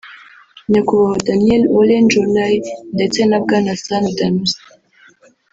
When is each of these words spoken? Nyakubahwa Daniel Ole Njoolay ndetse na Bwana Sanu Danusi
Nyakubahwa 0.71 1.23
Daniel 1.27 1.63
Ole 1.77 1.95
Njoolay 2.03 2.53
ndetse 2.95 3.19
na 3.25 3.37
Bwana 3.43 3.71
Sanu 3.83 4.09
Danusi 4.17 4.61